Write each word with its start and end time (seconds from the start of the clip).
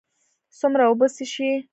څومره 0.59 0.83
اوبه 0.87 1.07
څښئ؟ 1.15 1.49